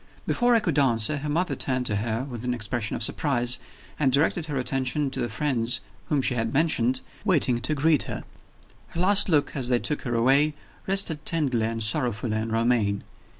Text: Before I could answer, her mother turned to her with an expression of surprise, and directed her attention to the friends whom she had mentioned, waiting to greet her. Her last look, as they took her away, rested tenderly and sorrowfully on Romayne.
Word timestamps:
Before 0.25 0.55
I 0.55 0.59
could 0.59 0.79
answer, 0.79 1.17
her 1.17 1.29
mother 1.29 1.55
turned 1.55 1.85
to 1.85 1.97
her 1.97 2.23
with 2.27 2.43
an 2.43 2.55
expression 2.55 2.95
of 2.95 3.03
surprise, 3.03 3.59
and 3.99 4.11
directed 4.11 4.47
her 4.47 4.57
attention 4.57 5.11
to 5.11 5.19
the 5.19 5.29
friends 5.29 5.79
whom 6.09 6.23
she 6.23 6.33
had 6.33 6.51
mentioned, 6.51 7.01
waiting 7.23 7.61
to 7.61 7.75
greet 7.75 8.01
her. 8.09 8.23
Her 8.87 8.99
last 8.99 9.29
look, 9.29 9.55
as 9.55 9.69
they 9.69 9.77
took 9.77 10.01
her 10.01 10.15
away, 10.15 10.55
rested 10.87 11.23
tenderly 11.23 11.67
and 11.67 11.83
sorrowfully 11.83 12.35
on 12.37 12.51
Romayne. 12.51 13.03